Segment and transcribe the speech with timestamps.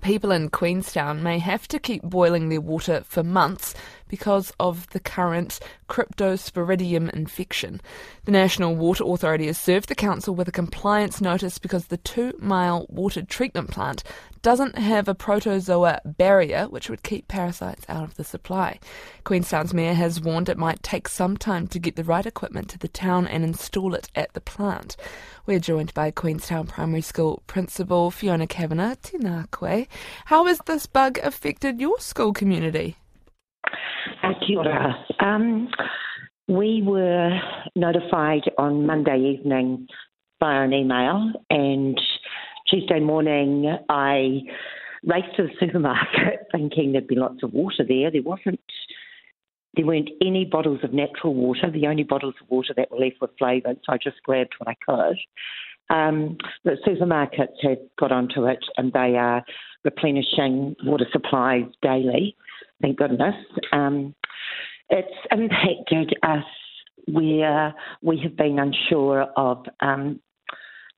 [0.00, 3.74] People in Queenstown may have to keep boiling their water for months
[4.10, 7.80] because of the current cryptosporidium infection.
[8.26, 12.34] The National Water Authority has served the council with a compliance notice because the two
[12.38, 14.02] mile water treatment plant
[14.42, 18.78] doesn't have a protozoa barrier which would keep parasites out of the supply.
[19.24, 22.78] Queenstown's mayor has warned it might take some time to get the right equipment to
[22.78, 24.96] the town and install it at the plant.
[25.46, 28.96] We're joined by Queenstown Primary School Principal Fiona Cavanagh.
[29.02, 29.86] Tēnā koe.
[30.26, 32.96] How has this bug affected your school community?
[34.46, 35.06] Kia ora.
[35.20, 35.68] Um,
[36.48, 37.38] we were
[37.76, 39.86] notified on Monday evening
[40.40, 42.00] via an email, and
[42.68, 44.40] Tuesday morning I
[45.04, 48.10] raced to the supermarket thinking there'd be lots of water there.
[48.10, 48.60] There wasn't.
[49.76, 51.70] There weren't any bottles of natural water.
[51.70, 54.68] The only bottles of water that were left were flavoured, so I just grabbed what
[54.68, 55.16] I could.
[55.94, 59.44] Um, the supermarkets have got onto it and they are
[59.84, 62.36] replenishing water supplies daily,
[62.82, 63.34] thank goodness.
[63.72, 64.14] Um,
[64.90, 66.44] it's impacted us
[67.06, 70.20] where we have been unsure of um,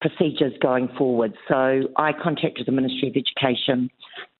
[0.00, 1.34] procedures going forward.
[1.46, 3.90] So I contacted the Ministry of Education.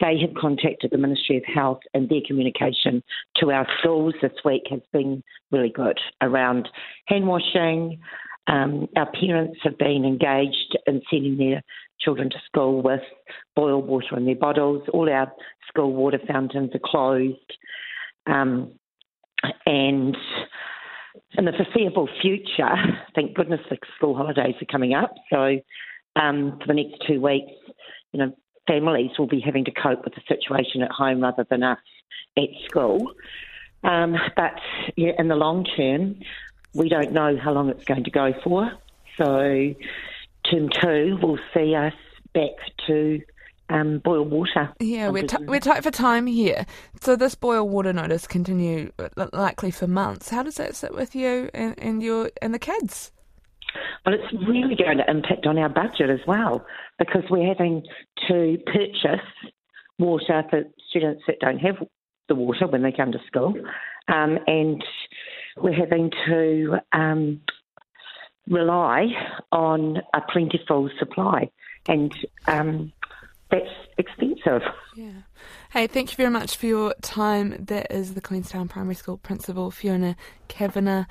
[0.01, 3.03] They have contacted the Ministry of Health, and their communication
[3.37, 6.69] to our schools this week has been really good around
[7.06, 8.01] hand washing,
[8.51, 11.62] um, our parents have been engaged in sending their
[12.01, 13.03] children to school with
[13.55, 14.83] boiled water in their bottles.
[14.93, 15.33] All our
[15.69, 17.37] school water fountains are closed.
[18.27, 18.73] Um,
[19.67, 20.17] and
[21.39, 22.75] in the foreseeable future,
[23.15, 25.15] thank goodness the school holidays are coming up.
[25.33, 25.61] So
[26.17, 27.53] um, for the next two weeks,
[28.13, 28.33] you know,
[28.67, 31.79] families will be having to cope with the situation at home rather than us
[32.37, 33.13] at school.
[33.83, 34.61] Um, but
[34.97, 36.21] yeah, in the long term,
[36.75, 38.71] we don't know how long it's going to go for.
[39.17, 39.75] So,
[40.51, 41.95] term two will see us
[42.33, 42.51] back
[42.87, 43.21] to
[43.71, 44.73] um, boil water.
[44.81, 46.67] Yeah, we're, t- we're tight for time here.
[47.01, 50.29] So this boil water notice continue uh, likely for months.
[50.29, 53.12] How does that sit with you and, and your and the kids?
[54.05, 56.67] Well, it's really going to impact on our budget as well
[56.99, 57.84] because we're having
[58.28, 59.27] to purchase
[59.99, 61.77] water for students that don't have
[62.28, 63.55] the water when they come to school,
[64.09, 64.83] um, and
[65.56, 67.41] we're having to um,
[68.49, 69.06] rely
[69.53, 71.50] on a plentiful supply,
[71.87, 72.12] and
[72.49, 72.93] um,
[73.50, 74.62] that's expensive.
[74.97, 75.22] Yeah.
[75.71, 77.56] Hey, thank you very much for your time.
[77.59, 80.16] That is the Queenstown Primary School Principal, Fiona
[80.49, 81.05] Cavanagh.